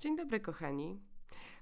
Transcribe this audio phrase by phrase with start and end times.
[0.00, 1.00] Dzień dobry, kochani.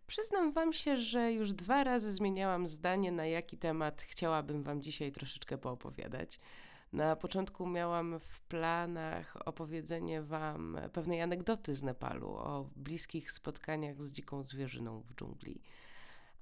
[0.06, 5.12] Przyznam Wam się, że już dwa razy zmieniałam zdanie, na jaki temat chciałabym Wam dzisiaj
[5.12, 6.40] troszeczkę poopowiadać.
[6.92, 14.12] Na początku miałam w planach opowiedzenie Wam pewnej anegdoty z Nepalu o bliskich spotkaniach z
[14.12, 15.62] dziką zwierzyną w dżungli.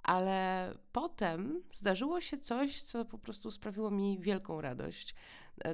[0.02, 5.14] Ale potem zdarzyło się coś, co po prostu sprawiło mi wielką radość.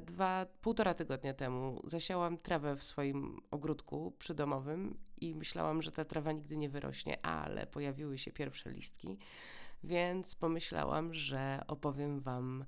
[0.02, 6.32] Dwa, półtora tygodnia temu zasiałam trawę w swoim ogródku przydomowym i myślałam, że ta trawa
[6.32, 9.18] nigdy nie wyrośnie, ale pojawiły się pierwsze listki,
[9.84, 12.64] więc pomyślałam, że opowiem Wam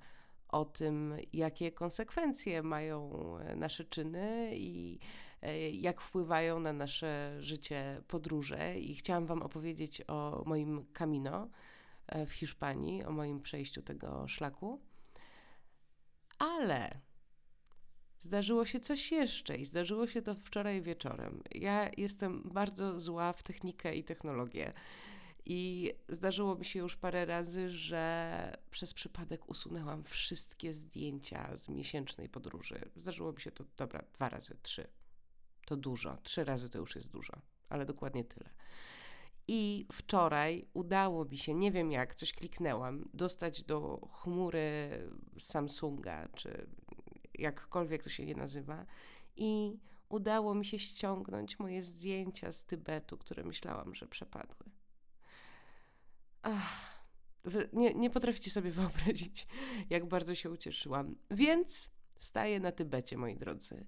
[0.47, 3.11] o tym, jakie konsekwencje mają
[3.55, 4.99] nasze czyny i
[5.41, 8.79] e, jak wpływają na nasze życie podróże.
[8.79, 11.49] I chciałam Wam opowiedzieć o moim Camino
[12.07, 14.81] e, w Hiszpanii, o moim przejściu tego szlaku.
[16.39, 17.04] Ale
[18.25, 21.43] zdarzyło się coś jeszcze i zdarzyło się to wczoraj wieczorem.
[21.51, 24.73] Ja jestem bardzo zła w technikę i technologię.
[25.45, 32.29] I zdarzyło mi się już parę razy, że przez przypadek usunęłam wszystkie zdjęcia z miesięcznej
[32.29, 32.81] podróży.
[32.95, 34.87] Zdarzyło mi się to, dobra, dwa razy, trzy.
[35.65, 36.17] To dużo.
[36.23, 37.33] Trzy razy to już jest dużo,
[37.69, 38.49] ale dokładnie tyle.
[39.47, 44.89] I wczoraj udało mi się, nie wiem jak, coś kliknęłam, dostać do chmury
[45.39, 46.67] Samsunga, czy
[47.39, 48.85] jakkolwiek to się nie nazywa,
[49.35, 54.65] i udało mi się ściągnąć moje zdjęcia z Tybetu, które myślałam, że przepadły.
[56.41, 56.95] Ach,
[57.73, 59.47] nie, nie potraficie sobie wyobrazić,
[59.89, 61.15] jak bardzo się ucieszyłam.
[61.31, 63.85] Więc staję na Tybecie, moi drodzy.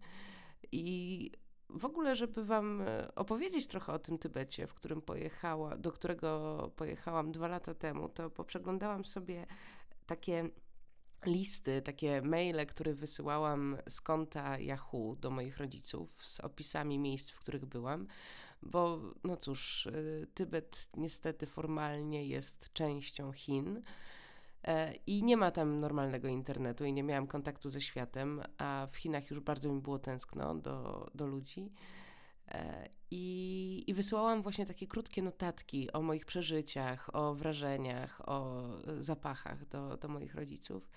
[0.71, 1.31] I
[1.69, 6.71] w ogóle, żeby Wam e, opowiedzieć trochę o tym Tybecie, w którym pojechała, do którego
[6.75, 9.45] pojechałam dwa lata temu, to poprzeglądałam sobie
[10.05, 10.49] takie
[11.27, 17.39] listy, takie maile, które wysyłałam z konta Yahoo do moich rodziców z opisami miejsc, w
[17.39, 18.07] których byłam,
[18.61, 23.81] bo no cóż, y, Tybet niestety formalnie jest częścią Chin.
[24.63, 28.97] E, I nie ma tam normalnego internetu i nie miałam kontaktu ze światem, a w
[28.97, 31.71] Chinach już bardzo mi było tęskno do, do ludzi.
[32.47, 38.67] E, I, I wysyłałam właśnie takie krótkie notatki o moich przeżyciach, o wrażeniach, o
[38.99, 40.89] zapachach do, do moich rodziców.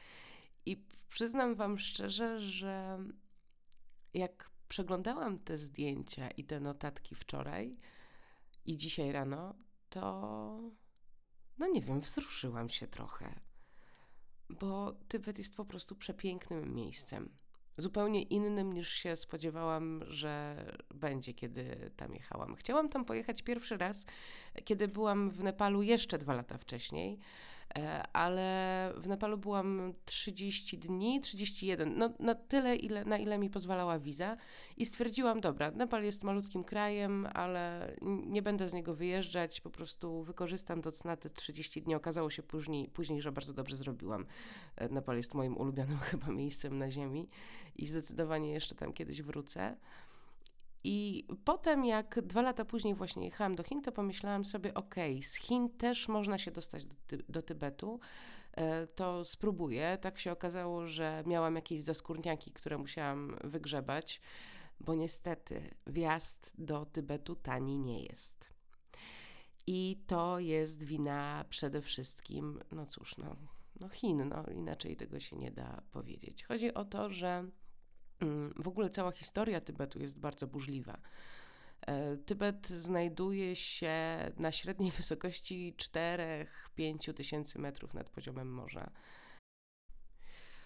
[0.67, 2.99] I przyznam Wam szczerze, że
[4.15, 7.77] jak przeglądałam te zdjęcia i te notatki wczoraj
[8.67, 9.55] i dzisiaj rano,
[9.89, 10.01] to
[11.59, 13.41] no nie wiem, wzruszyłam się trochę,
[14.49, 17.37] bo Tybet jest po prostu przepięknym miejscem
[17.77, 20.65] zupełnie innym niż się spodziewałam, że
[20.95, 22.55] będzie, kiedy tam jechałam.
[22.55, 24.07] Chciałam tam pojechać pierwszy raz,
[24.65, 27.19] kiedy byłam w Nepalu jeszcze dwa lata wcześniej.
[27.79, 33.51] E, ale w Nepalu byłam 30 dni, 31, no na tyle, ile, na ile mi
[33.51, 34.37] pozwalała wiza
[34.77, 37.95] i stwierdziłam, dobra, Nepal jest malutkim krajem, ale
[38.27, 41.95] nie będę z niego wyjeżdżać, po prostu wykorzystam do cna te 30 dni.
[41.95, 44.27] Okazało się później, później, że bardzo dobrze zrobiłam.
[44.77, 47.29] E, Nepal jest moim ulubionym chyba miejscem na ziemi
[47.77, 49.77] i zdecydowanie jeszcze tam kiedyś wrócę.
[50.85, 55.35] I potem, jak dwa lata później właśnie jechałam do Chin, to pomyślałam sobie, ok, z
[55.35, 56.95] Chin też można się dostać do,
[57.29, 58.01] do Tybetu,
[58.53, 59.99] e, to spróbuję.
[60.01, 64.21] Tak się okazało, że miałam jakieś zaskórniaki, które musiałam wygrzebać,
[64.81, 68.51] bo niestety wjazd do Tybetu tani nie jest.
[69.67, 73.37] I to jest wina przede wszystkim, no cóż, no,
[73.81, 76.45] no Chin, no inaczej tego się nie da powiedzieć.
[76.45, 77.45] Chodzi o to, że
[78.57, 80.99] w ogóle cała historia Tybetu jest bardzo burzliwa.
[81.87, 83.93] E, Tybet znajduje się
[84.37, 85.75] na średniej wysokości
[86.77, 88.91] 4-5 tysięcy metrów nad poziomem morza.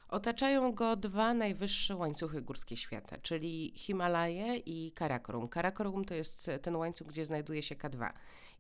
[0.08, 5.48] Otaczają go dwa najwyższe łańcuchy górskie świata, czyli Himalaje i Karakorum.
[5.48, 8.12] Karakorum to jest ten łańcuch, gdzie znajduje się K2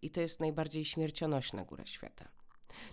[0.02, 2.28] i to jest najbardziej śmiercionośna góra świata.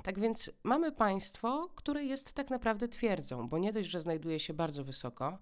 [0.04, 4.54] Tak więc mamy państwo, które jest tak naprawdę twierdzą, bo nie dość, że znajduje się
[4.54, 5.38] bardzo wysoko,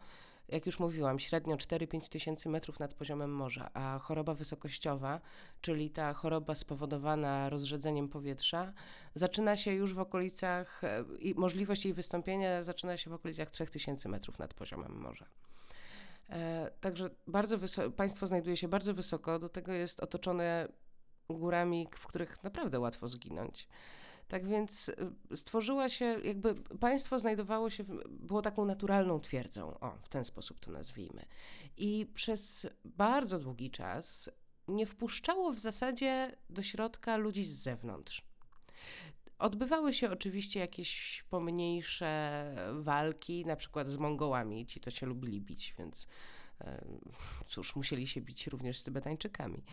[0.52, 5.22] jak już mówiłam, średnio 4-5 tysięcy metrów nad poziomem morza, a choroba wysokościowa,
[5.62, 8.74] czyli ta choroba spowodowana rozrzedzeniem powietrza,
[9.16, 14.10] zaczyna się już w okolicach, e, i możliwość jej wystąpienia zaczyna się w okolicach 3000
[14.10, 15.26] metrów nad poziomem morza.
[16.30, 17.58] E, także bardzo
[17.96, 20.68] państwo znajduje się bardzo wysoko, do tego jest otoczone
[21.30, 23.68] górami, w których naprawdę łatwo zginąć.
[24.30, 24.90] Tak więc
[25.32, 30.60] y, stworzyła się, jakby państwo znajdowało się, było taką naturalną twierdzą, o, w ten sposób
[30.60, 31.26] to nazwijmy.
[31.78, 34.30] I przez bardzo długi czas
[34.68, 38.22] nie wpuszczało w zasadzie do środka ludzi z zewnątrz.
[39.40, 44.66] Odbywały się oczywiście jakieś pomniejsze walki, na przykład z Mongołami.
[44.66, 46.08] Ci to się lubili bić, więc
[47.48, 49.64] cóż, musieli się bić również z Tybetańczykami.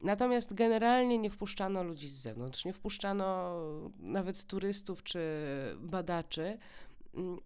[0.00, 3.56] Natomiast generalnie nie wpuszczano ludzi z zewnątrz, nie wpuszczano
[3.98, 5.20] nawet turystów czy
[5.78, 6.58] badaczy.
[7.14, 7.38] Mm,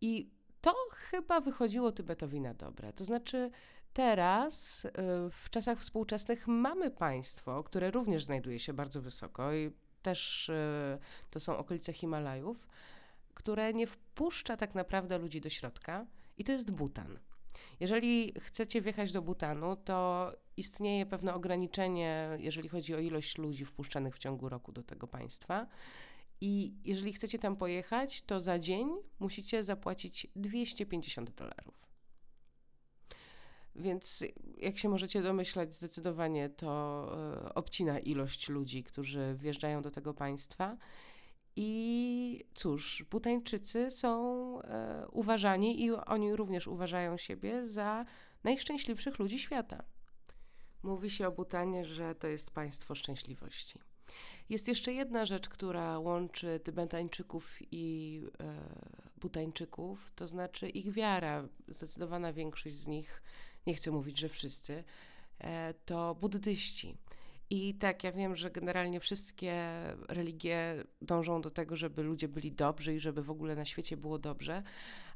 [0.00, 0.30] I
[0.60, 2.92] to chyba wychodziło Tybetowi na dobre.
[2.92, 3.50] To znaczy,
[3.92, 4.90] teraz, y,
[5.30, 9.70] w czasach współczesnych, mamy państwo, które również znajduje się bardzo wysoko i
[10.02, 10.98] też y,
[11.30, 12.68] to są okolice Himalajów,
[13.34, 16.06] które nie wpuszcza tak naprawdę ludzi do środka,
[16.38, 17.18] i to jest Butan.
[17.80, 24.16] Jeżeli chcecie wjechać do Butanu, to istnieje pewne ograniczenie, jeżeli chodzi o ilość ludzi wpuszczanych
[24.16, 25.66] w ciągu roku do tego państwa.
[26.40, 31.84] I jeżeli chcecie tam pojechać, to za dzień musicie zapłacić 250 dolarów.
[33.76, 34.24] Więc
[34.58, 37.08] jak się możecie domyślać, zdecydowanie to
[37.46, 40.76] e, obcina ilość ludzi, którzy wjeżdżają do tego państwa.
[41.56, 48.04] I cóż, Butańczycy są e, uważani i oni również uważają siebie za
[48.44, 49.84] najszczęśliwszych ludzi świata.
[50.82, 53.78] Mówi się o Butanie, że to jest państwo szczęśliwości.
[54.48, 58.54] Jest jeszcze jedna rzecz, która łączy Tybetańczyków i e,
[59.16, 61.48] Butańczyków, to znaczy ich wiara.
[61.68, 63.22] Zdecydowana większość z nich,
[63.66, 64.84] nie chcę mówić, że wszyscy,
[65.38, 66.96] e, to buddyści.
[67.50, 69.54] I tak, ja wiem, że generalnie wszystkie
[70.08, 74.18] religie dążą do tego, żeby ludzie byli dobrzy i żeby w ogóle na świecie było
[74.18, 74.62] dobrze,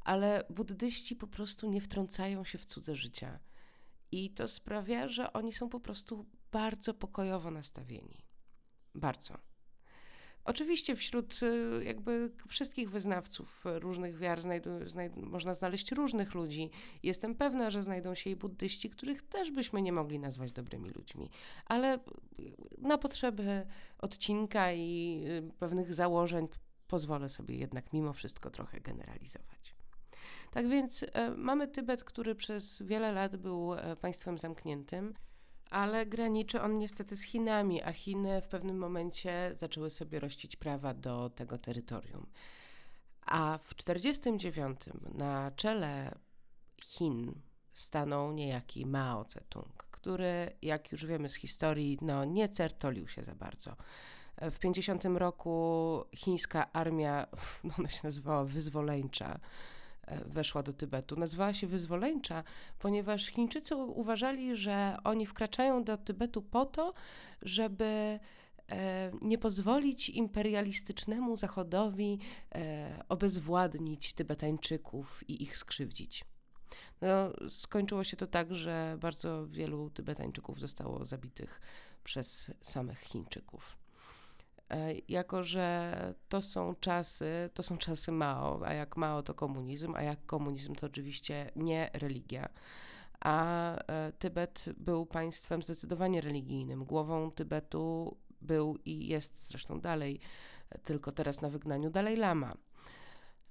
[0.05, 3.39] ale buddyści po prostu nie wtrącają się w cudze życia.
[4.13, 8.25] I to sprawia, że oni są po prostu bardzo pokojowo nastawieni.
[8.95, 9.39] Bardzo.
[10.49, 14.39] Oczywiście wśród y, jakby wszystkich wyznawców różnych wiar
[15.17, 16.71] można znaleźć różnych ludzi.
[17.03, 21.31] Jestem pewna, że znajdą się i buddyści, których też byśmy nie mogli nazwać dobrymi ludźmi.
[21.67, 21.99] Ale
[22.79, 23.67] na potrzeby
[23.99, 26.49] odcinka i y, pewnych założeń
[26.87, 29.75] pozwolę sobie jednak mimo wszystko trochę generalizować.
[30.51, 35.15] Tak więc e, mamy Tybet, który przez wiele lat był e, państwem zamkniętym
[35.71, 40.95] ale graniczy on niestety z Chinami, a Chiny w pewnym momencie zaczęły sobie rościć prawa
[40.95, 42.27] do tego terytorium.
[43.27, 44.81] A w 1949
[45.15, 46.15] na czele
[46.83, 47.35] Chin
[47.73, 53.35] stanął niejaki Mao Zedong, który, jak już wiemy z historii, no, nie certolił się za
[53.35, 53.77] bardzo.
[54.41, 57.27] W 50 roku chińska armia,
[57.65, 59.41] no ona się nazywała wyzwoleńcza,
[60.27, 61.17] weszła do Tybetu.
[61.17, 62.45] Nazywała się wyzwoleńcza,
[62.79, 66.95] ponieważ Chińczycy uważali, że oni wkraczają do Tybetu po to,
[67.43, 68.21] żeby
[68.71, 72.19] e, nie pozwolić imperialistycznemu Zachodowi
[72.55, 76.25] e, obezwładnić Tybetańczyków i ich skrzywdzić.
[77.01, 81.61] No, skończyło się to tak, że bardzo wielu Tybetańczyków zostało zabitych
[82.05, 83.77] przez samych Chińczyków.
[84.71, 89.95] E, jako że to są czasy, to są czasy Mao, a jak Mao to komunizm,
[89.95, 92.49] a jak komunizm to oczywiście nie religia.
[93.21, 96.85] A e, Tybet był państwem zdecydowanie religijnym.
[96.85, 100.21] Głową Tybetu był i jest zresztą dalej,
[100.85, 102.55] tylko teraz na wygnaniu Dalaj Lama.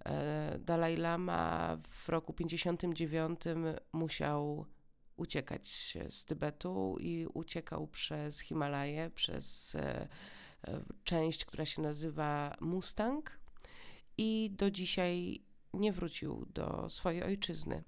[0.05, 3.39] E, Dalaj Lama w roku 59
[3.93, 4.65] musiał
[5.15, 9.77] uciekać z Tybetu i uciekał przez Himalaje, przez
[11.03, 13.39] część, która się nazywa Mustang
[14.17, 15.41] i do dzisiaj
[15.73, 17.83] nie wrócił do swojej ojczyzny.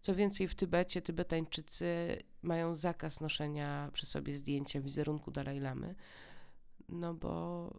[0.00, 5.94] Co więcej, w Tybecie Tybetańczycy mają zakaz noszenia przy sobie zdjęcia wizerunku Dalaj Lamy,
[6.88, 7.70] no bo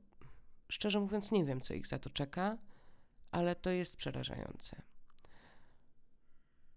[0.69, 2.57] szczerze mówiąc nie wiem, co ich za to czeka,
[3.31, 4.81] ale to jest przerażające.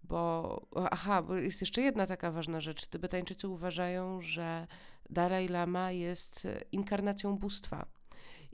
[0.03, 2.85] Bo, aha, bo jest jeszcze jedna taka ważna rzecz.
[2.85, 4.67] Tybetańczycy uważają, że
[5.09, 7.85] Dalaj Lama jest inkarnacją bóstwa.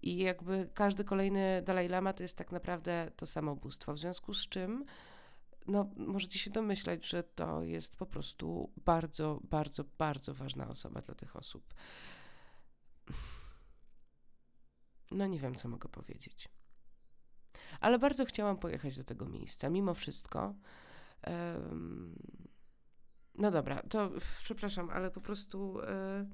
[0.02, 3.94] I jakby każdy kolejny Dalaj Lama to jest tak naprawdę to samo bóstwo.
[3.94, 4.86] W związku z czym,
[5.68, 11.16] no, możecie się domyślać, że to jest po prostu bardzo, bardzo, bardzo ważna osoba dla
[11.16, 11.74] tych osób.
[15.12, 16.50] No, nie wiem, co mogę powiedzieć.
[17.80, 20.56] Ale bardzo chciałam pojechać do tego miejsca, mimo wszystko.
[21.28, 22.16] Um,
[23.36, 24.12] no dobra, to
[24.44, 26.26] przepraszam, ale po prostu e,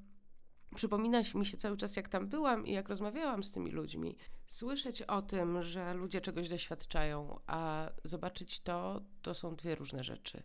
[0.74, 4.16] przypomina mi się cały czas, jak tam byłam i jak rozmawiałam z tymi ludźmi.
[4.46, 10.42] Słyszeć o tym, że ludzie czegoś doświadczają, a zobaczyć to, to są dwie różne rzeczy.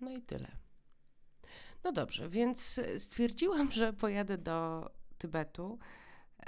[0.00, 0.48] No i tyle.
[1.84, 5.78] No dobrze, więc stwierdziłam, że pojadę do Tybetu.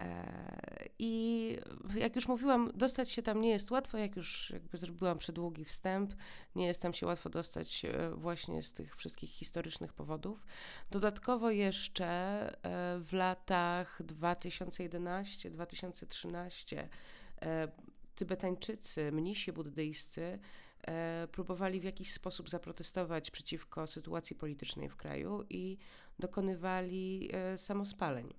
[0.01, 1.57] E, I
[1.95, 6.15] jak już mówiłam, dostać się tam nie jest łatwo, jak już jakby zrobiłam przedługi wstęp,
[6.55, 10.47] nie jest tam się łatwo dostać e, właśnie z tych wszystkich historycznych powodów.
[10.91, 12.53] Dodatkowo jeszcze e,
[13.01, 16.89] w latach 2011-2013
[18.21, 20.39] Tybetańczycy, mnisi buddyjscy
[20.83, 25.79] e, próbowali w jakiś sposób zaprotestować przeciwko sytuacji politycznej w kraju i
[26.19, 28.35] dokonywali e, samospaleń.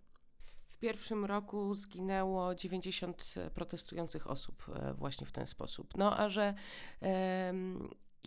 [0.82, 5.98] Pierwszym roku zginęło 90 protestujących osób e, właśnie w ten sposób.
[5.98, 6.54] No a że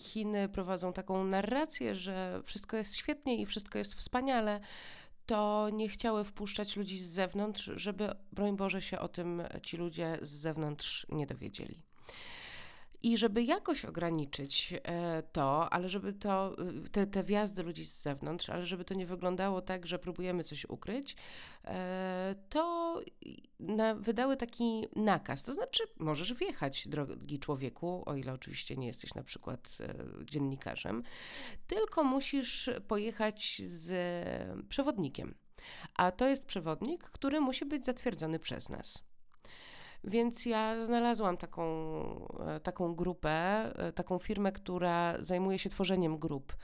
[0.00, 4.61] Chiny prowadzą taką narrację, że wszystko jest świetnie i wszystko jest wspaniale,
[5.26, 10.18] to nie chciały wpuszczać ludzi z zewnątrz, żeby, broń Boże, się o tym ci ludzie
[10.23, 11.82] z zewnątrz nie dowiedzieli.
[13.04, 18.02] I żeby jakoś ograniczyć e, to, ale żeby to, y, te, te wjazdy ludzi z
[18.02, 21.16] zewnątrz, ale żeby to nie wyglądało tak, że próbujemy coś ukryć,
[21.64, 23.00] e, to
[23.96, 25.42] wydały taki nakaz.
[25.42, 29.94] To znaczy, możesz wjechać, drogi człowieku, o ile oczywiście nie jesteś na przykład e,
[30.25, 31.02] dziennikarzem,
[31.66, 33.92] tylko musisz pojechać z
[34.68, 35.34] przewodnikiem.
[35.94, 39.13] A to jest przewodnik, który musi być zatwierdzony przez nas.
[40.06, 41.64] Więc ja znalazłam taką,
[42.46, 43.30] e, taką grupę,
[43.78, 46.56] e, taką firmę, która zajmuje się tworzeniem grup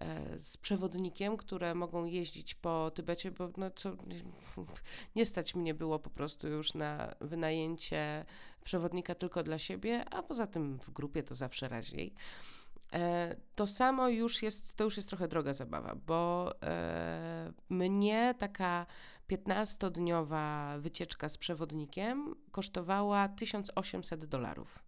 [0.00, 3.92] e, z przewodnikiem, które mogą jeździć po Tybecie, bo no co,
[5.16, 8.24] nie stać mnie było po prostu już na wynajęcie
[8.64, 12.14] przewodnika tylko dla siebie, a poza tym w grupie to zawsze raźniej.
[13.54, 16.52] To samo już jest, to już jest trochę droga zabawa, bo
[17.68, 18.86] mnie taka
[19.30, 24.84] 15-dniowa wycieczka z przewodnikiem kosztowała 1800 dolarów.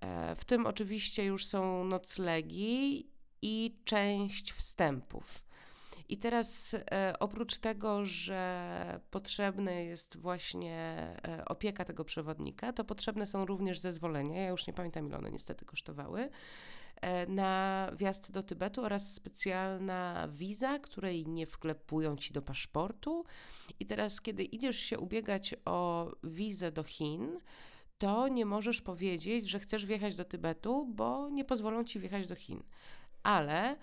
[0.00, 3.06] E, w tym oczywiście już są noclegi
[3.42, 5.44] i część wstępów.
[6.08, 10.76] I teraz e, oprócz tego, że potrzebna jest właśnie
[11.24, 14.42] e, opieka tego przewodnika, to potrzebne są również zezwolenia.
[14.42, 16.28] Ja już nie pamiętam, ile one niestety kosztowały.
[17.02, 23.24] E, na wjazd do Tybetu oraz specjalna wiza, której nie wklepują ci do paszportu.
[23.80, 27.40] I teraz, kiedy idziesz się ubiegać o wizę do Chin,
[27.98, 32.34] to nie możesz powiedzieć, że chcesz wjechać do Tybetu, bo nie pozwolą ci wjechać do
[32.34, 32.62] Chin.
[33.22, 33.76] Ale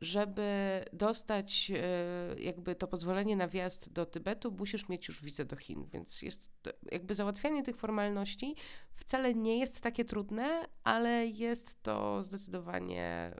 [0.00, 5.56] żeby dostać e, jakby to pozwolenie na wjazd do Tybetu, musisz mieć już wizę do
[5.56, 6.50] Chin, więc jest
[6.92, 8.54] jakby załatwianie tych formalności
[8.94, 13.34] wcale nie jest takie trudne, ale jest to zdecydowanie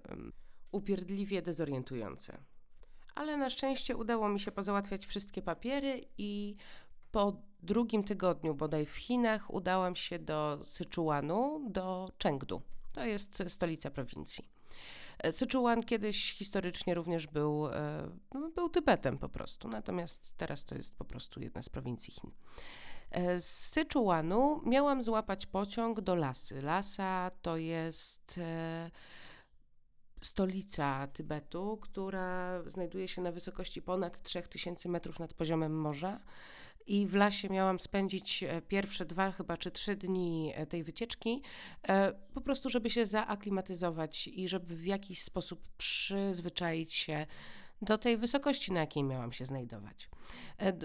[0.73, 2.39] upierdliwie dezorientujące.
[3.15, 6.57] Ale na szczęście udało mi się pozałatwiać wszystkie papiery i
[7.13, 12.63] po drugim tygodniu bodaj w Chinach udałam się do Syczuanu, do Chengdu.
[12.95, 14.49] To jest stolica prowincji.
[15.31, 20.97] Syczuan kiedyś historycznie również był, e, no, był Tybetem po prostu, natomiast teraz to jest
[20.97, 22.31] po prostu jedna z prowincji Chin.
[23.11, 26.63] E, z Syczuanu miałam złapać pociąg do Lasy.
[26.63, 28.91] Lasa to jest e,
[30.21, 36.21] stolica Tybetu, która znajduje się na wysokości ponad 3000 metrów nad poziomem morza.
[36.87, 41.43] I w lasie miałam spędzić e, pierwsze dwa, chyba czy trzy dni e, tej wycieczki,
[41.89, 47.27] e, po prostu, żeby się zaaklimatyzować i żeby w jakiś sposób przyzwyczaić się
[47.83, 50.11] do tej wysokości, na jakiej miałam się znajdować.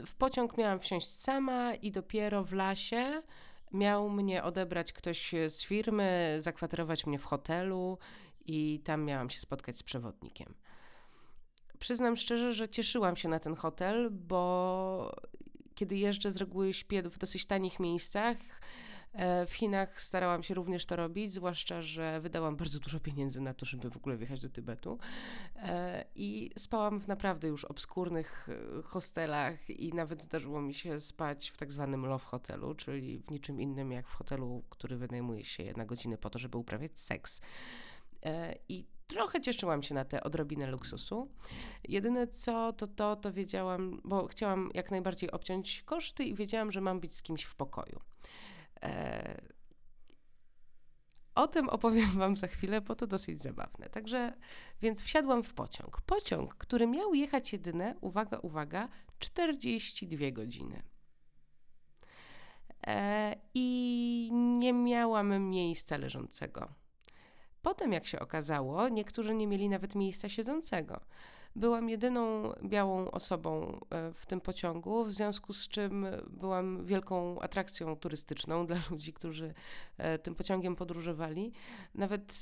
[0.06, 3.22] W pociąg miałam wsiąść sama i dopiero w lasie
[3.72, 7.98] miał mnie odebrać ktoś z firmy, zakwaterować mnie w hotelu
[8.46, 10.54] i tam miałam się spotkać z przewodnikiem.
[11.80, 15.12] Przyznam szczerze, że cieszyłam się na ten hotel, bo
[15.78, 18.38] kiedy jeżdżę, z reguły śpię w dosyć tanich miejscach.
[19.14, 23.54] E, w Chinach starałam się również to robić, zwłaszcza, że wydałam bardzo dużo pieniędzy na
[23.54, 25.00] to, żeby w ogóle wjechać do Tybetu.
[25.56, 31.50] E, I spałam w naprawdę już obskurnych e, hostelach i nawet zdarzyło mi się spać
[31.50, 35.74] w tak zwanym love hotelu, czyli w niczym innym jak w hotelu, który wynajmuje się
[35.78, 37.42] na godziny po to, żeby uprawiać seks.
[38.70, 41.32] I trochę cieszyłam się na tę odrobinę luksusu.
[41.88, 46.82] Jedyne co, to to, to wiedziałam, bo chciałam jak najbardziej obciąć koszty i wiedziałam, że
[46.82, 48.00] mam być z kimś w pokoju.
[48.84, 49.58] E...
[51.36, 53.90] O tym opowiem Wam za chwilę, bo to dosyć zabawne.
[53.90, 54.34] Także,
[54.82, 56.02] więc wsiadłam w pociąg.
[56.02, 60.84] Pociąg, który miał jechać jedyne, uwaga, uwaga, 42 godziny.
[62.88, 66.74] E, I nie miałam miejsca leżącego.
[67.68, 71.00] Potem, jak się okazało, niektórzy nie mieli nawet miejsca siedzącego.
[71.56, 77.96] Byłam jedyną białą osobą e, w tym pociągu, w związku z czym byłam wielką atrakcją
[77.96, 79.54] turystyczną dla ludzi, którzy
[79.98, 81.54] e, tym pociągiem podróżowali.
[81.96, 82.42] Nawet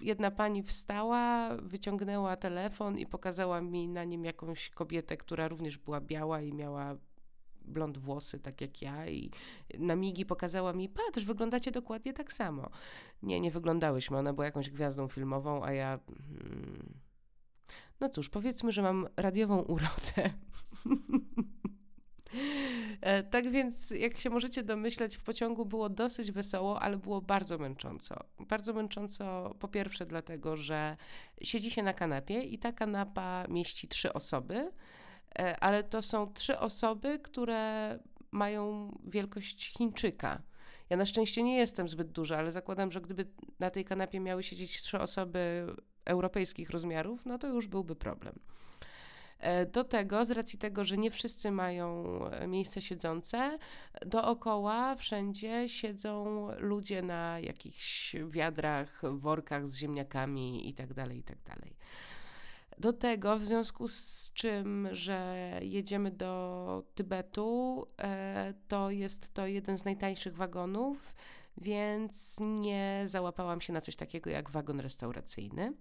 [0.00, 6.00] jedna pani wstała, wyciągnęła telefon i pokazała mi na nim jakąś kobietę, która również była
[6.00, 6.96] biała i miała
[7.66, 9.30] blond włosy, tak jak ja, i
[9.78, 12.70] na migi pokazała mi: Patrz, wyglądacie dokładnie tak samo.
[13.22, 14.18] Nie, nie wyglądałyśmy.
[14.18, 15.98] Ona była jakąś gwiazdą filmową, a ja.
[16.28, 16.94] Hmm.
[18.00, 20.30] No cóż, powiedzmy, że mam radiową urodę.
[23.00, 27.58] E, tak więc, jak się możecie domyśleć, w pociągu było dosyć wesoło, ale było bardzo
[27.58, 28.24] męcząco.
[28.38, 30.96] Bardzo męcząco po pierwsze dlatego, że
[31.42, 34.70] siedzi się na kanapie i ta kanapa mieści trzy osoby,
[35.60, 37.98] ale to są trzy osoby, które
[38.30, 40.42] mają wielkość Chińczyka.
[40.90, 43.26] Ja na szczęście nie jestem zbyt duża, ale zakładam, że gdyby
[43.58, 45.66] na tej kanapie miały siedzieć trzy osoby
[46.04, 48.38] europejskich rozmiarów, no to już byłby problem.
[49.38, 53.58] E, do tego, z racji tego, że nie wszyscy mają e, miejsce siedzące,
[54.06, 61.54] dookoła wszędzie siedzą ludzie na jakichś wiadrach, workach z ziemniakami itd., tak itd.
[62.78, 69.78] Do tego, w związku z czym, że jedziemy do Tybetu, e, to jest to jeden
[69.78, 71.14] z najtańszych wagonów,
[71.56, 75.72] więc nie załapałam się na coś takiego jak wagon restauracyjny.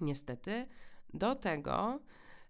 [0.00, 0.66] Niestety.
[1.14, 2.00] Do tego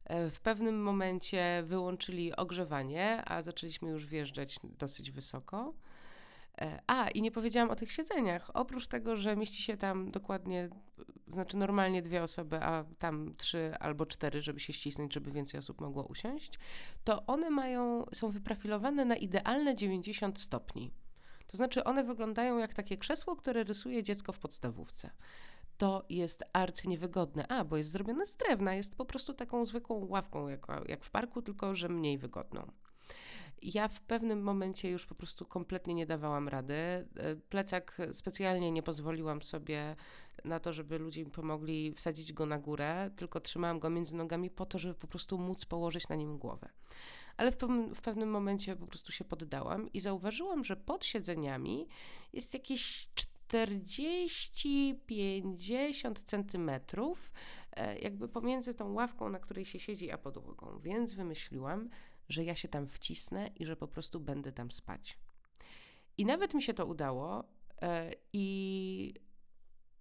[0.05, 5.75] e, w pewnym momencie wyłączyli ogrzewanie, a zaczęliśmy już wjeżdżać dosyć wysoko.
[6.61, 8.51] E, a, i nie powiedziałam o tych siedzeniach.
[8.55, 10.69] Oprócz tego, że mieści się tam dokładnie,
[11.33, 15.81] znaczy normalnie dwie osoby, a tam trzy albo cztery, żeby się ścisnąć, żeby więcej osób
[15.81, 16.59] mogło usiąść,
[17.05, 20.93] to one mają, są wyprofilowane na idealne 90 stopni.
[21.47, 25.11] To znaczy, one wyglądają jak takie krzesło, które rysuje dziecko w podstawówce.
[25.79, 27.47] To jest arcyniewygodne.
[27.49, 31.11] A, bo jest zrobione z drewna, jest po prostu taką zwykłą ławką, jak, jak w
[31.11, 32.73] parku, tylko że mniej wygodną
[33.63, 36.75] ja w pewnym momencie już po prostu kompletnie nie dawałam rady.
[36.75, 37.07] E,
[37.49, 39.97] plecak specjalnie nie pozwoliłam sobie
[40.45, 44.51] na to, żeby ludzie mi pomogli wsadzić go na górę, tylko trzymałam go między nogami
[44.51, 46.69] po to, żeby po prostu móc położyć na nim głowę.
[47.37, 51.89] Ale w pewnym, w pewnym momencie po prostu się poddałam i zauważyłam, że pod siedzeniami
[52.33, 53.09] jest jakieś
[53.53, 57.33] 40-50 centymetrów,
[57.73, 60.79] e, jakby pomiędzy tą ławką, na której się siedzi, a podłogą.
[60.79, 61.89] Więc wymyśliłam,
[62.33, 65.19] że ja się tam wcisnę i że po prostu będę tam spać.
[66.19, 67.45] I nawet mi się to udało
[67.83, 69.15] e, i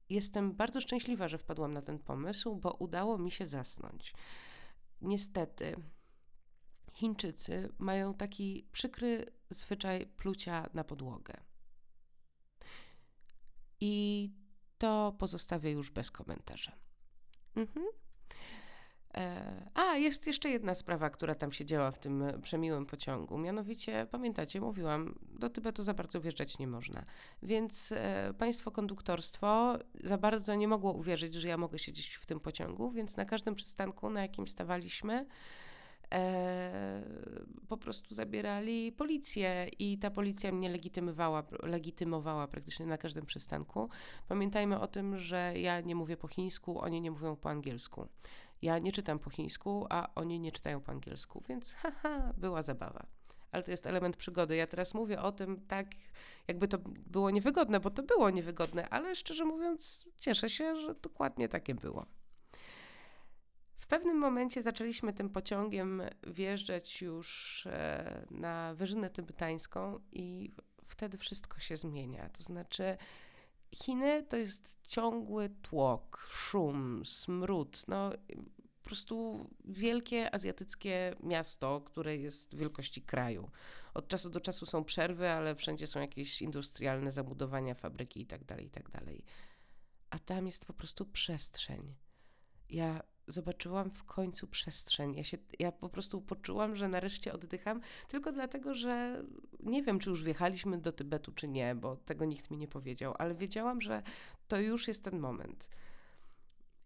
[0.09, 4.13] jestem bardzo szczęśliwa, że wpadłam na ten pomysł, bo udało mi się zasnąć.
[5.01, 5.75] Niestety,
[6.93, 11.33] Chińczycy mają taki przykry zwyczaj plucia na podłogę.
[13.79, 14.29] I
[14.77, 16.71] to pozostawię już bez komentarza.
[17.55, 17.85] Mhm.
[19.13, 23.37] E, a, jest jeszcze jedna sprawa, która tam się działa w tym przemiłym pociągu.
[23.37, 27.05] Mianowicie, pamiętacie, mówiłam, do Tybetu za bardzo wjeżdżać nie można.
[27.43, 32.39] Więc e, państwo konduktorstwo za bardzo nie mogło uwierzyć, że ja mogę siedzieć w tym
[32.39, 35.25] pociągu, więc na każdym przystanku, na jakim stawaliśmy,
[36.13, 37.03] e,
[37.67, 43.89] po prostu zabierali policję i ta policja mnie legitymowała, legitymowała praktycznie na każdym przystanku.
[44.27, 48.07] Pamiętajmy o tym, że ja nie mówię po chińsku, oni nie mówią po angielsku.
[48.61, 53.05] Ja nie czytam po chińsku, a oni nie czytają po angielsku, więc haha, była zabawa.
[53.51, 54.55] Ale to jest element przygody.
[54.55, 55.87] Ja teraz mówię o tym tak,
[56.47, 61.49] jakby to było niewygodne, bo to było niewygodne, ale szczerze mówiąc, cieszę się, że dokładnie
[61.49, 62.05] takie było.
[63.77, 70.51] W pewnym momencie zaczęliśmy tym pociągiem wjeżdżać już e, na Wyżynę Tybetańską i
[70.87, 72.29] wtedy wszystko się zmienia.
[72.29, 72.97] To znaczy,
[73.75, 77.83] Chiny to jest ciągły tłok, szum, smród.
[77.87, 78.11] No,
[78.81, 83.51] po prostu wielkie azjatyckie miasto, które jest wielkości kraju.
[83.93, 88.61] Od czasu do czasu są przerwy, ale wszędzie są jakieś industrialne zabudowania, fabryki itd., tak
[88.61, 88.91] itd.
[88.91, 89.05] Tak
[90.09, 91.95] A tam jest po prostu przestrzeń.
[92.69, 95.15] Ja zobaczyłam w końcu przestrzeń.
[95.15, 99.23] Ja, się, ja po prostu poczułam, że nareszcie oddycham, tylko dlatego, że
[99.59, 103.15] nie wiem, czy już wjechaliśmy do Tybetu, czy nie, bo tego nikt mi nie powiedział,
[103.19, 104.03] ale wiedziałam, że
[104.47, 105.69] to już jest ten moment.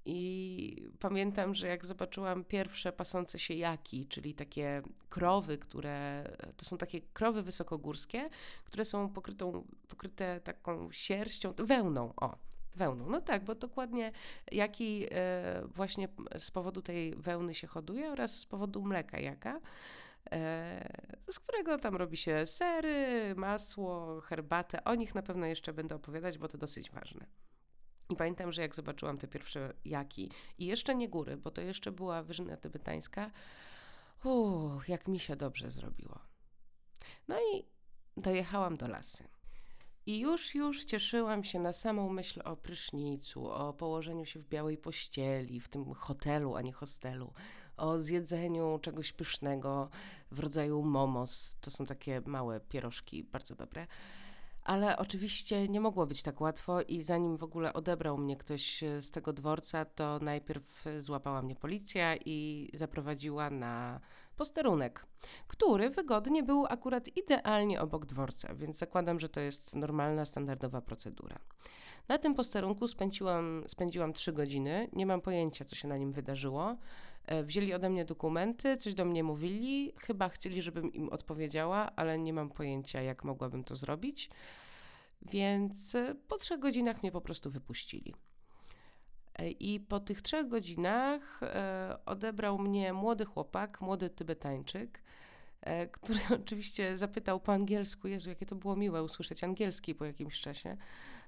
[0.06, 6.78] I pamiętam, że jak zobaczyłam pierwsze pasące się jaki, czyli takie krowy, które to są
[6.78, 8.30] takie krowy wysokogórskie,
[8.64, 12.38] które są pokrytą, pokryte taką sierścią, wełną, o,
[12.76, 13.10] wełną.
[13.10, 14.12] No tak, bo dokładnie
[14.52, 16.08] jaki e, właśnie
[16.38, 19.60] z powodu tej wełny się hoduje oraz z powodu mleka jaka,
[20.32, 24.84] e, z którego tam robi się sery, masło, herbatę.
[24.84, 27.26] O nich na pewno jeszcze będę opowiadać, bo to dosyć ważne.
[28.10, 31.92] I pamiętam, że jak zobaczyłam te pierwsze jaki i jeszcze nie góry, bo to jeszcze
[31.92, 33.32] była wyżyna tybetańska,
[34.24, 36.20] uff, jak mi się dobrze zrobiło.
[37.28, 37.66] No i
[38.18, 39.35] dojechałam do lasy.
[40.08, 44.78] I już, już cieszyłam się na samą myśl o prysznicu, o położeniu się w białej
[44.78, 47.34] pościeli, w tym hotelu, a nie hostelu,
[47.78, 49.90] o zjedzeniu czegoś pysznego
[50.32, 51.56] w rodzaju momos.
[51.62, 53.88] To są takie małe pierożki, bardzo dobre.
[54.66, 59.02] Ale oczywiście nie mogło być tak łatwo i zanim w ogóle odebrał mnie ktoś e,
[59.02, 64.00] z tego dworca, to najpierw złapała mnie policja i zaprowadziła na
[64.36, 65.06] posterunek,
[65.48, 71.40] który wygodnie był akurat idealnie obok dworca, więc zakładam, że to jest normalna, standardowa procedura.
[72.08, 74.90] Na tym posterunku spędziłam, spędziłam trzy godziny.
[74.94, 76.78] Nie mam pojęcia, co się na nim wydarzyło.
[77.28, 79.94] E, wzięli ode mnie dokumenty, coś do mnie mówili.
[80.00, 84.30] Chyba chcieli, żebym im odpowiedziała, ale nie mam pojęcia, jak mogłabym to zrobić.
[85.22, 88.16] Więc e, po trzech godzinach mnie po prostu wypuścili.
[89.36, 91.42] E, I po tych trzech godzinach
[92.06, 95.04] odebrał mnie młody chłopak, młody Tybetańczyk,
[95.92, 98.08] który oczywiście zapytał po angielsku.
[98.08, 100.78] Jezu, jakie to było miłe usłyszeć angielski po jakimś czasie.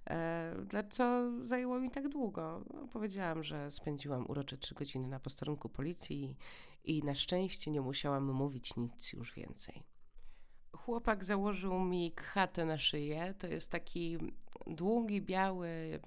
[0.09, 2.63] E, co zajęło mi tak długo?
[2.73, 6.35] No, powiedziałam, że spędziłam urocze trzy godziny na posterunku policji
[6.83, 9.83] i na szczęście nie musiałam mówić nic już więcej.
[10.75, 13.33] Chłopak założył mi chatę na szyję.
[13.37, 14.17] To jest taki
[14.67, 15.99] długi, biały,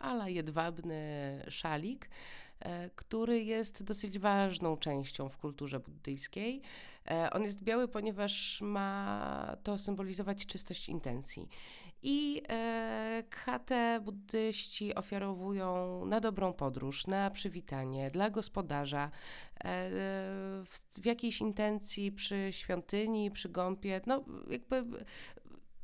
[0.00, 2.10] ala jedwabny szalik,
[2.60, 6.62] e, który jest dosyć ważną częścią w kulturze buddyjskiej.
[7.10, 11.48] E, on jest biały, ponieważ ma to symbolizować czystość intencji.
[12.08, 19.10] I e, buddyści ofiarowują na dobrą podróż, na przywitanie dla gospodarza, e,
[20.64, 24.00] w, w jakiejś intencji przy świątyni, przy gąpie.
[24.06, 24.84] No, jakby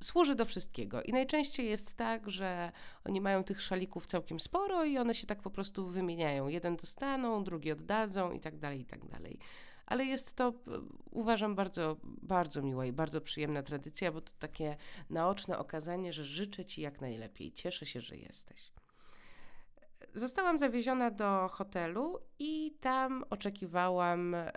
[0.02, 1.02] służy do wszystkiego.
[1.02, 2.72] I najczęściej jest tak, że
[3.04, 6.48] oni mają tych szalików całkiem sporo i one się tak po prostu wymieniają.
[6.48, 9.38] Jeden dostaną, drugi oddadzą i tak dalej, i tak dalej
[9.86, 10.52] ale jest to,
[11.10, 14.76] uważam, bardzo, bardzo miła i bardzo przyjemna tradycja, bo to takie
[15.10, 18.72] naoczne okazanie, że życzę Ci jak najlepiej, cieszę się, że jesteś.
[20.14, 24.52] Zostałam zawieziona do hotelu i tam oczekiwałam e,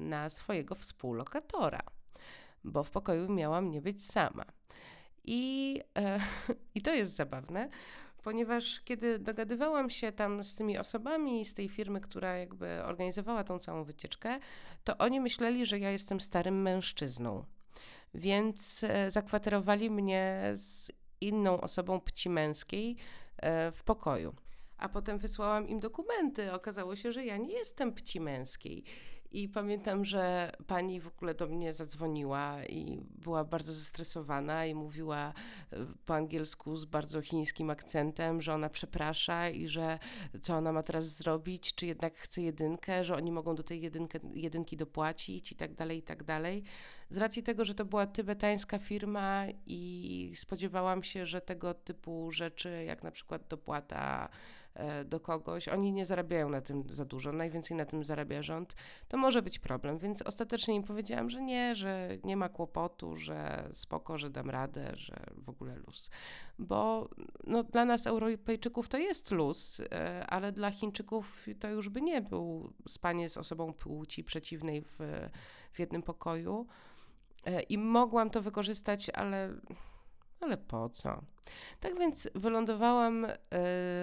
[0.00, 1.80] na swojego współlokatora,
[2.64, 4.44] bo w pokoju miałam nie być sama.
[5.24, 6.20] I, e,
[6.74, 7.68] I to jest zabawne,
[8.26, 13.58] ponieważ kiedy dogadywałam się tam z tymi osobami z tej firmy, która jakby organizowała tą
[13.58, 14.38] całą wycieczkę,
[14.84, 17.44] to oni myśleli, że ja jestem starym mężczyzną.
[18.14, 22.96] Więc e, zakwaterowali mnie z inną osobą pci męskiej
[23.36, 24.34] e, w pokoju.
[24.78, 26.52] A potem wysłałam im dokumenty.
[26.52, 28.84] Okazało się, że ja nie jestem pci męskiej.
[29.36, 35.32] I pamiętam, że pani w ogóle do mnie zadzwoniła i była bardzo zestresowana i mówiła
[35.72, 39.98] e, po angielsku z bardzo chińskim akcentem, że ona przeprasza i że
[40.42, 44.18] co ona ma teraz zrobić, czy jednak chce jedynkę, że oni mogą do tej jedynkę,
[44.34, 46.62] jedynki dopłacić i tak dalej, i tak dalej.
[47.10, 52.84] Z racji tego, że to była tybetańska firma i spodziewałam się, że tego typu rzeczy,
[52.86, 54.28] jak na przykład dopłata
[55.04, 58.74] do kogoś, oni nie zarabiają na tym za dużo, najwięcej na tym zarabia rząd,
[59.08, 59.98] to może być problem.
[59.98, 64.92] Więc ostatecznie im powiedziałam, że nie, że nie ma kłopotu, że spoko, że dam radę,
[64.94, 66.10] że w ogóle luz.
[66.58, 67.08] Bo
[67.44, 72.22] no, dla nas, Europejczyków, to jest luz, e, ale dla Chińczyków to już by nie
[72.22, 74.98] był spanie z osobą płci przeciwnej w,
[75.72, 76.66] w jednym pokoju.
[77.46, 79.54] E, I mogłam to wykorzystać, ale
[80.40, 81.22] ale po co?
[81.80, 83.30] Tak więc wylądowałam e,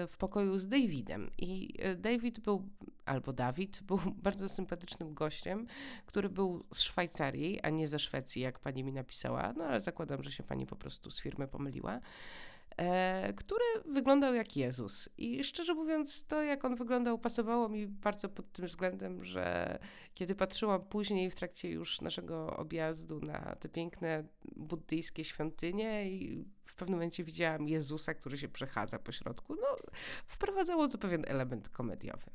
[0.08, 2.68] w pokoju z Davidem i e, David był,
[3.04, 5.66] albo Dawid, był bardzo sympatycznym gościem,
[6.06, 10.22] który był z Szwajcarii, a nie ze Szwecji, jak pani mi napisała, no ale zakładam,
[10.22, 12.00] że się pani po prostu z firmy pomyliła
[13.36, 15.08] który wyglądał jak Jezus.
[15.18, 19.78] I szczerze mówiąc, to jak on wyglądał, pasowało mi bardzo pod tym względem, że
[20.14, 24.24] kiedy patrzyłam później w trakcie już naszego objazdu na te piękne
[24.56, 29.76] buddyjskie świątynie i w pewnym momencie widziałam Jezusa, który się przechadza po środku, no
[30.26, 32.30] wprowadzało to pewien element komediowy.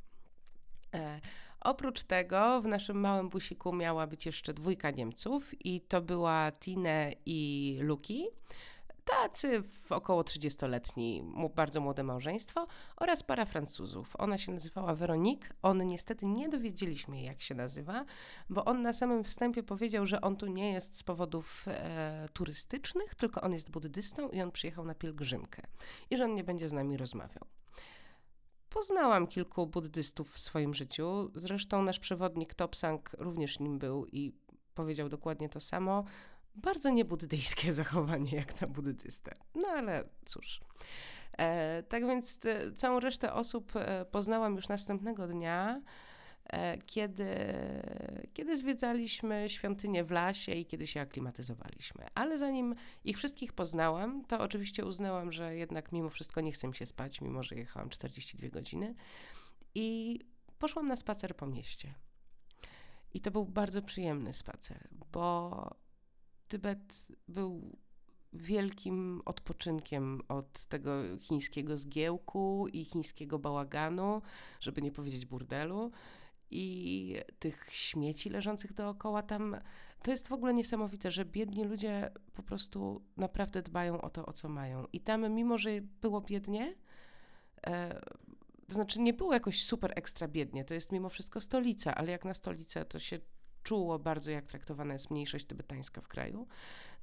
[0.94, 1.20] E,
[1.62, 7.14] Oprócz tego w naszym małym busiku miała być jeszcze dwójka Niemców i to była Tine
[7.26, 8.28] i Luki
[9.10, 11.24] tacy około 30-letni,
[11.56, 12.68] bardzo młode małżeństwo
[12.98, 14.16] oraz para Francuzów.
[14.18, 15.50] Ona się nazywała Veronique.
[15.62, 18.06] On niestety nie dowiedzieliśmy jej, jak się nazywa,
[18.50, 23.16] bo on na samym wstępie powiedział, że on tu nie jest z powodów e, turystycznych,
[23.16, 25.62] tylko on jest buddystą i on przyjechał na pielgrzymkę
[26.10, 27.46] i że on nie będzie z nami rozmawiał.
[28.70, 31.32] Poznałam kilku buddystów w swoim życiu.
[31.36, 34.34] Zresztą nasz przewodnik Topsang również nim był i
[34.76, 36.04] powiedział dokładnie to samo
[36.56, 39.32] bardzo niebuddyjskie zachowanie jak na buddystę.
[39.56, 40.62] No ale cóż.
[41.40, 45.82] E, tak więc te, całą resztę osób e, poznałam już następnego dnia,
[46.46, 47.36] e, kiedy,
[48.34, 52.06] kiedy zwiedzaliśmy świątynię w lasie i kiedy się aklimatyzowaliśmy.
[52.16, 56.76] Ale zanim ich wszystkich poznałam, to oczywiście uznałam, że jednak mimo wszystko nie chcę mi
[56.76, 58.96] się spać, mimo że jechałam 42 godziny.
[59.76, 60.20] I
[60.60, 61.94] poszłam na spacer po mieście.
[63.14, 65.76] I to był bardzo przyjemny spacer, bo
[66.50, 67.78] Tybet był
[68.34, 74.22] wielkim odpoczynkiem od tego chińskiego zgiełku i chińskiego bałaganu,
[74.60, 75.92] żeby nie powiedzieć burdelu
[76.52, 79.58] i tych śmieci leżących dookoła tam.
[80.04, 84.34] To jest w ogóle niesamowite, że biedni ludzie po prostu naprawdę dbają o to, o
[84.34, 84.86] co mają.
[84.94, 85.70] I tam, mimo że
[86.02, 86.76] było biednie,
[87.68, 88.02] e,
[88.68, 92.26] to znaczy nie było jakoś super ekstra biednie, to jest mimo wszystko stolica, ale jak
[92.26, 93.20] na stolicę to się
[93.70, 96.48] czuło bardzo, jak traktowana jest mniejszość tybetańska w kraju,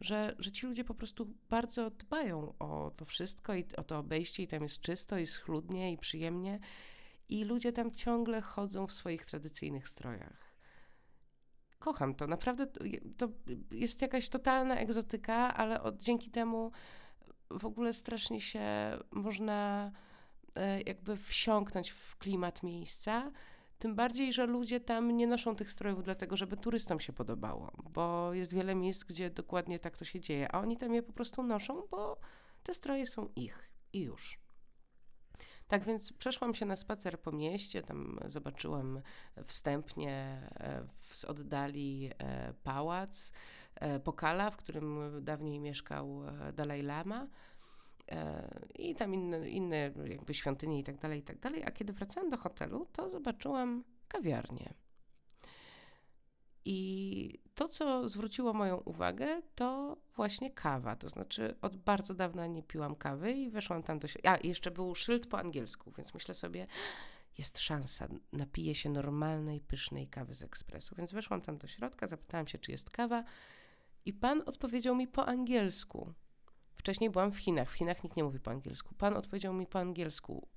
[0.00, 4.42] że, że ci ludzie po prostu bardzo dbają o to wszystko i o to obejście
[4.42, 6.58] i tam jest czysto i schludnie i przyjemnie
[7.28, 10.54] i ludzie tam ciągle chodzą w swoich tradycyjnych strojach.
[11.78, 12.66] Kocham to, naprawdę
[13.16, 13.28] to
[13.70, 16.70] jest jakaś totalna egzotyka, ale od, dzięki temu
[17.50, 18.64] w ogóle strasznie się
[19.10, 19.92] można
[20.56, 23.32] e, jakby wsiąknąć w klimat miejsca.
[23.78, 28.34] Tym bardziej, że ludzie tam nie noszą tych strojów dlatego, żeby turystom się podobało, bo
[28.34, 31.42] jest wiele miejsc, gdzie dokładnie tak to się dzieje, a oni tam je po prostu
[31.42, 32.18] noszą, bo
[32.62, 34.46] te stroje są ich i już.
[35.68, 39.00] Tak więc przeszłam się na spacer po mieście, tam zobaczyłam
[39.44, 40.12] wstępnie
[40.60, 43.32] e, z oddali e, pałac
[43.74, 47.26] e, Pokala, w którym dawniej mieszkał Dalaj Lama
[48.74, 51.64] i tam inne, inne jakby świątynie i tak dalej, i tak dalej.
[51.64, 54.74] A kiedy wracałam do hotelu, to zobaczyłam kawiarnię.
[56.64, 60.96] I to, co zwróciło moją uwagę, to właśnie kawa.
[60.96, 64.08] To znaczy, od bardzo dawna nie piłam kawy i weszłam tam do.
[64.24, 66.66] A, jeszcze był szyld po angielsku, więc myślę sobie,
[67.38, 70.94] jest szansa, napiję się normalnej, pysznej kawy z ekspresu.
[70.94, 73.24] Więc weszłam tam do środka, zapytałam się, czy jest kawa,
[74.04, 76.12] i pan odpowiedział mi po angielsku.
[76.76, 77.70] Wcześniej byłam w Chinach.
[77.70, 78.94] W Chinach nikt nie mówi po angielsku.
[78.94, 80.48] Pan odpowiedział mi po angielsku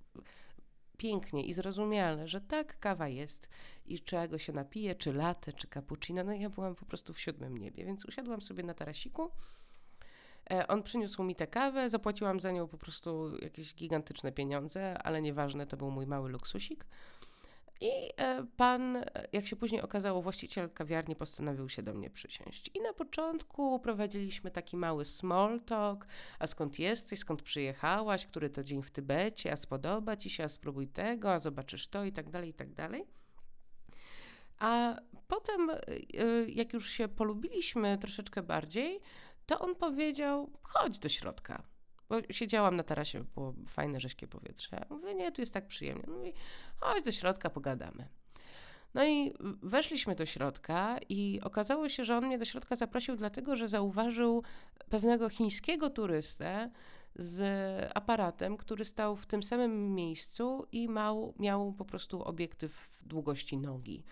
[0.98, 3.50] pięknie i zrozumiale, że tak, kawa jest
[3.86, 6.24] i czego się napije, czy latte, czy cappuccino.
[6.24, 9.32] No ja byłam po prostu w siódmym niebie, więc usiadłam sobie na tarasiku.
[10.52, 15.22] E, on przyniósł mi tę kawę, zapłaciłam za nią po prostu jakieś gigantyczne pieniądze, ale
[15.22, 16.86] nieważne, to był mój mały luksusik.
[17.82, 22.72] I e, pan, jak się później okazało, właściciel kawiarni postanowił się do mnie przysiąść.
[22.74, 26.08] I na początku prowadziliśmy taki mały small talk,
[26.40, 30.50] a skąd jesteś, skąd przyjechałaś, który to dzień w Tybecie, a spodoba ci się, a
[30.50, 33.06] spróbuj tego, a zobaczysz to i tak dalej, i tak dalej.
[34.60, 34.96] A
[35.28, 35.76] potem, e,
[36.48, 39.00] jak już się polubiliśmy troszeczkę bardziej,
[39.46, 41.64] to on powiedział: chodź do środka.
[42.10, 44.86] Bo siedziałam na tarasie, było fajne, rześkie powietrze.
[44.90, 46.04] Mówię, nie, tu jest tak przyjemnie.
[46.08, 46.34] Mówi,
[46.80, 48.08] chodź do środka, pogadamy.
[48.94, 53.56] No i weszliśmy do środka i okazało się, że on mnie do środka zaprosił dlatego,
[53.56, 54.44] że zauważył
[54.90, 56.70] pewnego chińskiego turystę
[57.16, 57.42] z
[57.96, 64.04] aparatem, który stał w tym samym miejscu i mał, miał po prostu obiektyw długości nogi.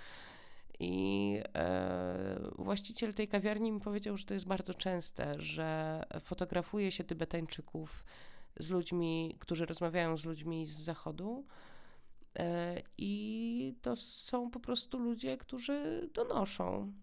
[0.80, 7.04] I e, właściciel tej kawiarni mi powiedział, że to jest bardzo częste, że fotografuje się
[7.04, 8.06] Tybetańczyków
[8.60, 11.46] z ludźmi, którzy rozmawiają z ludźmi z zachodu.
[12.40, 16.94] E, I to są po prostu ludzie, którzy donoszą,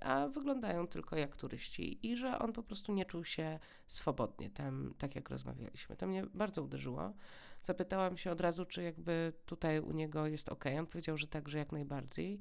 [0.00, 4.94] a wyglądają tylko jak turyści, i że on po prostu nie czuł się swobodnie tam,
[4.98, 5.96] tak jak rozmawialiśmy.
[5.96, 7.12] To mnie bardzo uderzyło.
[7.60, 10.64] Zapytałam się od razu, czy jakby tutaj u niego jest ok.
[10.78, 12.40] On powiedział, że tak, że jak najbardziej.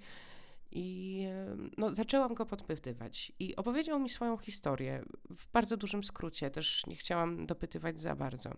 [0.71, 1.25] I
[1.77, 3.32] no, zaczęłam go podpytywać.
[3.39, 8.53] I opowiedział mi swoją historię w bardzo dużym skrócie, też nie chciałam dopytywać za bardzo.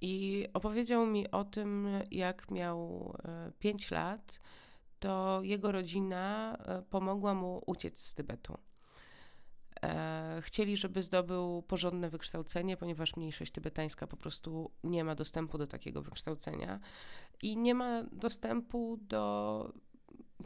[0.00, 3.12] I opowiedział mi o tym, jak miał
[3.58, 4.40] 5 e, lat,
[4.98, 8.58] to jego rodzina e, pomogła mu uciec z Tybetu.
[9.84, 15.66] E, chcieli, żeby zdobył porządne wykształcenie, ponieważ mniejszość tybetańska po prostu nie ma dostępu do
[15.66, 16.80] takiego wykształcenia
[17.42, 19.72] i nie ma dostępu do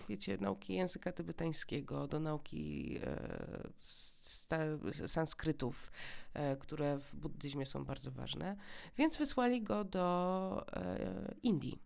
[0.09, 5.91] wiecie, nauki języka tybetańskiego, do nauki e, sanskrytów,
[6.35, 8.57] e, które w buddyzmie są bardzo ważne,
[8.97, 11.79] więc wysłali go do e, Indii.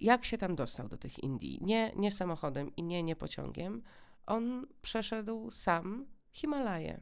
[0.00, 1.58] Jak się tam dostał do tych Indii?
[1.62, 3.82] Nie, nie samochodem i nie, nie pociągiem.
[4.26, 7.00] On przeszedł sam Himalaje.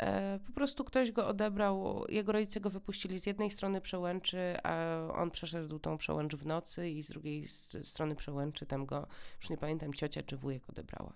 [0.00, 4.98] E, po prostu ktoś go odebrał, jego rodzice go wypuścili z jednej strony przełęczy, a
[5.14, 7.46] on przeszedł tą przełęcz w nocy i z drugiej
[7.82, 9.06] strony przełęczy tam go,
[9.40, 11.12] już nie pamiętam, ciocia czy wujek odebrała.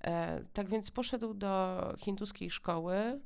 [0.00, 3.20] E, tak więc poszedł do hinduskiej szkoły,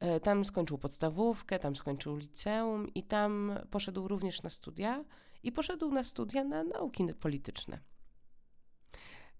[0.00, 5.04] e, tam skończył podstawówkę, tam skończył liceum i tam poszedł również na studia
[5.42, 7.78] i poszedł na studia na nauki polityczne.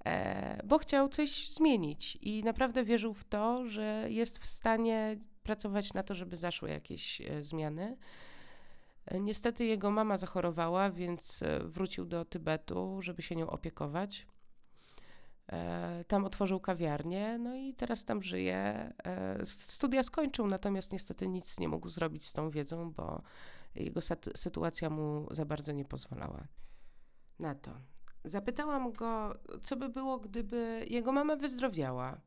[0.05, 5.95] E, bo chciał coś zmienić i naprawdę wierzył w to, że jest w stanie pracować
[5.95, 7.97] na to, żeby zaszły jakieś e, zmiany.
[9.07, 14.27] E, niestety jego mama zachorowała, więc wrócił do Tybetu, żeby się nią opiekować.
[16.09, 18.93] Tam otworzył kawiarnię, no i teraz tam żyje.
[19.45, 23.23] Studia skończył, natomiast niestety nic nie mógł zrobić z tą wiedzą, bo
[23.75, 24.01] jego
[24.37, 26.47] sytuacja mu za bardzo nie pozwalała
[27.39, 27.71] na to.
[28.29, 32.21] Zapytałam go, co by było, gdyby jego mama wyzdrowiała.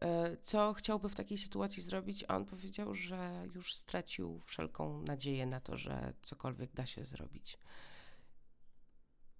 [0.00, 2.24] E, co chciałby w takiej sytuacji zrobić?
[2.28, 7.58] A on powiedział, że już stracił wszelką nadzieję na to, że cokolwiek da się zrobić.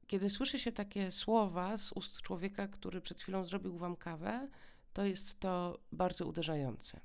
[0.07, 4.49] Kiedy słyszy się takie słowa z ust człowieka, który przed chwilą zrobił wam kawę,
[4.93, 7.01] to jest to bardzo uderzające.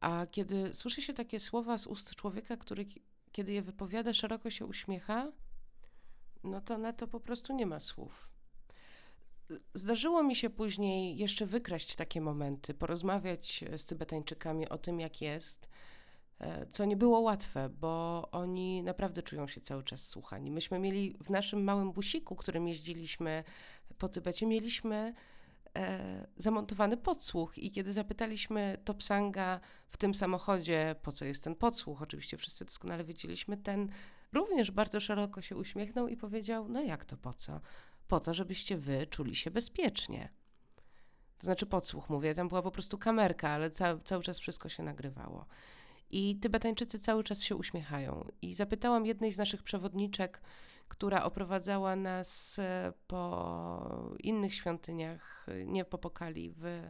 [0.00, 2.86] A kiedy słyszy się takie słowa z ust człowieka, który
[3.32, 5.32] kiedy je wypowiada, szeroko się uśmiecha,
[6.44, 8.30] no to na to po prostu nie ma słów.
[9.74, 15.68] Zdarzyło mi się później jeszcze wykraść takie momenty, porozmawiać z Tybetańczykami o tym, jak jest,
[16.38, 20.50] e, co nie było łatwe, bo oni naprawdę czują się cały czas słuchani.
[20.50, 23.44] Myśmy mieli w naszym małym busiku, którym jeździliśmy
[23.98, 25.14] po Tybecie, mieliśmy
[25.76, 32.02] e, zamontowany podsłuch i kiedy zapytaliśmy Topsanga w tym samochodzie, po co jest ten podsłuch,
[32.02, 33.88] oczywiście wszyscy doskonale wiedzieliśmy, ten
[34.32, 37.60] również bardzo szeroko się uśmiechnął i powiedział, no jak to po co?
[38.08, 40.28] Po to, żebyście wy czuli się bezpiecznie.
[41.38, 44.82] To znaczy podsłuch mówię, tam była po prostu kamerka, ale ca cały czas wszystko się
[44.82, 45.46] nagrywało.
[46.10, 48.24] I Tybetańczycy cały czas się uśmiechają.
[48.42, 50.40] I zapytałam jednej z naszych przewodniczek,
[50.88, 56.82] która oprowadzała nas e, po innych świątyniach, nie po Pokali, w,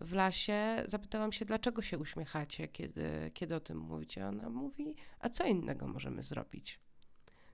[0.00, 0.84] w lasie.
[0.86, 4.26] Zapytałam się, dlaczego się uśmiechacie, kiedy, kiedy o tym mówicie.
[4.26, 6.80] Ona mówi, a co innego możemy zrobić?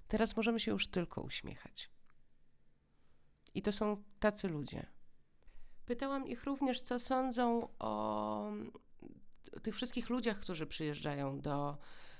[0.09, 1.91] Teraz możemy się już tylko uśmiechać.
[3.55, 4.87] I to są tacy ludzie.
[5.87, 8.53] Pytałam ich również, co sądzą o
[9.63, 11.79] tych wszystkich ludziach, którzy przyjeżdżają do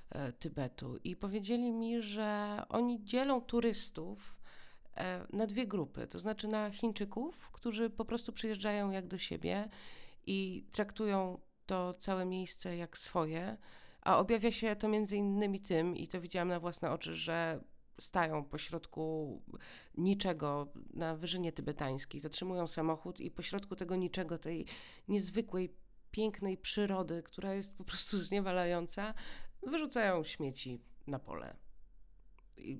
[0.09, 4.39] e, Tybetu i powiedzieli mi, że oni dzielą turystów
[4.95, 9.69] e, na dwie grupy, to znaczy na Chińczyków, którzy po prostu przyjeżdżają jak do siebie
[10.25, 13.57] i traktują to całe miejsce jak swoje,
[14.01, 17.63] a objawia się to między innymi tym, i to widziałam na własne oczy, że
[17.99, 19.41] stają pośrodku
[19.97, 24.65] niczego na wyżynie tybetańskiej, zatrzymują samochód i pośrodku tego niczego, tej
[25.07, 25.75] niezwykłej
[26.11, 29.13] pięknej przyrody, która jest po prostu zniewalająca,
[29.67, 31.55] wyrzucają śmieci na pole.
[32.57, 32.79] I,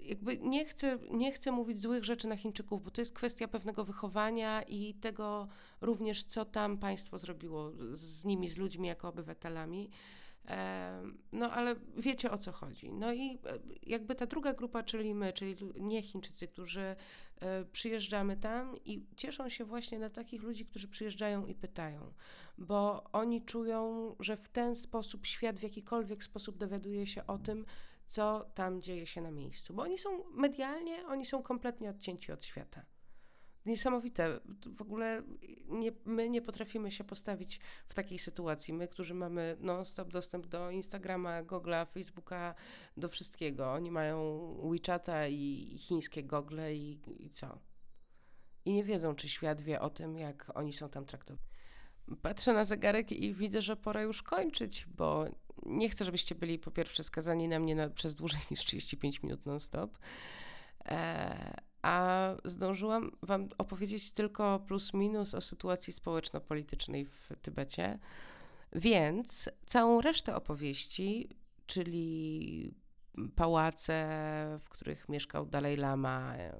[0.00, 3.84] jakby nie chcę, nie chcę mówić złych rzeczy na Chińczyków, bo to jest kwestia pewnego
[3.84, 5.48] wychowania i tego
[5.80, 9.90] również, co tam państwo zrobiło z nimi, z ludźmi jako obywatelami.
[11.32, 12.92] No ale wiecie o co chodzi.
[12.92, 13.38] No i e,
[13.82, 16.96] jakby ta druga grupa, czyli my, czyli nie Chińczycy, którzy
[17.40, 22.12] e, przyjeżdżamy tam i cieszą się właśnie na takich ludzi, którzy przyjeżdżają i pytają,
[22.58, 27.64] bo oni czują, że w ten sposób świat w jakikolwiek sposób dowiaduje się o tym,
[28.08, 29.74] co tam dzieje się na miejscu.
[29.74, 32.86] Bo oni są medialnie, oni są kompletnie odcięci od świata
[33.68, 34.40] niesamowite.
[34.76, 35.22] W ogóle
[35.68, 38.74] nie, my nie potrafimy się postawić w takiej sytuacji.
[38.74, 42.54] My, którzy mamy non-stop dostęp do Instagrama, Google'a, Facebooka,
[42.96, 43.72] do wszystkiego.
[43.72, 47.58] Oni mają WeChata i chińskie Google i, i co?
[48.64, 51.48] I nie wiedzą, czy świat wie o tym, jak oni są tam traktowani.
[52.22, 55.26] Patrzę na zegarek i widzę, że pora już kończyć, bo
[55.66, 59.46] nie chcę, żebyście byli po pierwsze skazani na mnie na, przez dłużej niż 35 minut
[59.46, 59.98] non-stop.
[60.84, 67.98] Eee, a zdążyłam Wam opowiedzieć tylko plus minus o sytuacji społeczno-politycznej w Tybecie.
[68.72, 71.28] Więc całą resztę opowieści,
[71.66, 72.74] czyli
[73.36, 74.08] pałace,
[74.64, 76.54] w których mieszkał Dalaj Lama, e,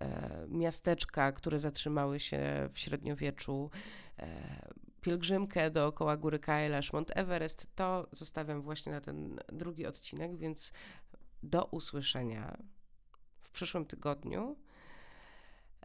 [0.00, 3.70] e, miasteczka, które zatrzymały się w średniowieczu,
[4.18, 10.72] e, pielgrzymkę dookoła góry Kailash, Mount Everest, to zostawiam właśnie na ten drugi odcinek, więc
[11.42, 12.56] do usłyszenia
[13.40, 14.56] w przyszłym tygodniu.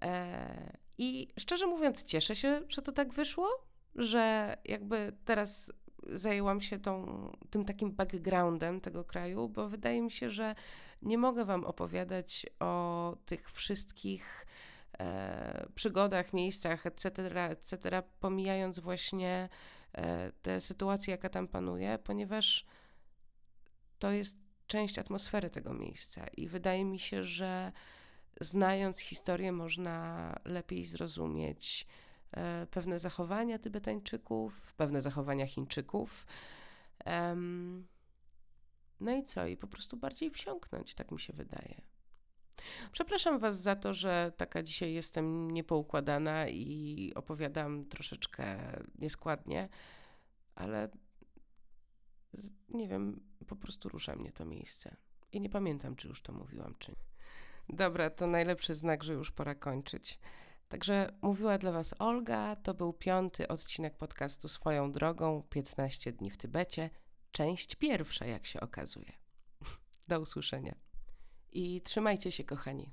[0.02, 3.48] E, I szczerze mówiąc, cieszę się, że to tak wyszło,
[3.96, 5.74] że jakby teraz
[6.08, 7.06] zajęłam się tą,
[7.50, 10.56] tym takim backgroundem tego kraju, bo wydaje mi się, że
[11.02, 14.46] nie mogę Wam opowiadać o tych wszystkich
[15.76, 17.10] przygodach, miejscach, etc.,
[17.50, 19.50] etc., pomijając właśnie
[19.94, 22.66] e, tę sytuację, jaka tam panuje, ponieważ
[24.00, 27.72] to jest część atmosfery tego miejsca i wydaje mi się, że
[28.42, 31.88] znając historię, można lepiej zrozumieć
[32.32, 36.28] e, pewne zachowania Tybetańczyków, pewne zachowania Chińczyków.
[39.00, 39.48] No i co?
[39.48, 41.95] I po prostu bardziej wsiąknąć, tak mi się wydaje.
[42.92, 48.58] Przepraszam Was za to, że taka dzisiaj jestem niepoukładana i opowiadam troszeczkę
[49.00, 49.70] nieskładnie,
[50.56, 50.90] ale
[52.70, 54.96] nie wiem, po prostu rusza mnie to miejsce.
[55.32, 57.06] I nie pamiętam, czy już to mówiłam, czy nie.
[57.70, 60.20] Dobra, to najlepszy znak, że już pora kończyć.
[60.68, 62.56] Także mówiła dla Was Olga.
[62.56, 66.90] To był piąty odcinek podcastu Swoją drogą 15 dni w Tybecie.
[67.32, 69.12] Część pierwsza, jak się okazuje.
[70.08, 70.85] Do usłyszenia.
[71.56, 72.90] I trzymajcie się, kochani.